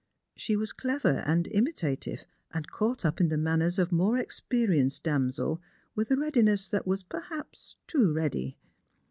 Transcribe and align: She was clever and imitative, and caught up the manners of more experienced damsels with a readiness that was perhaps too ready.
She 0.35 0.55
was 0.55 0.73
clever 0.73 1.21
and 1.27 1.45
imitative, 1.49 2.25
and 2.51 2.71
caught 2.71 3.05
up 3.05 3.17
the 3.17 3.37
manners 3.37 3.77
of 3.77 3.91
more 3.91 4.17
experienced 4.17 5.03
damsels 5.03 5.59
with 5.93 6.09
a 6.09 6.15
readiness 6.15 6.67
that 6.69 6.87
was 6.87 7.03
perhaps 7.03 7.75
too 7.85 8.11
ready. 8.11 8.57